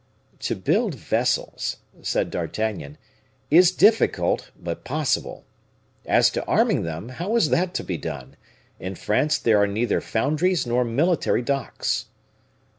[0.39, 2.97] "To build vessels," said D'Artagnan,
[3.51, 5.45] "is difficult, but possible.
[6.07, 8.35] As to arming them, how is that to be done?
[8.79, 12.07] In France there are neither foundries nor military docks."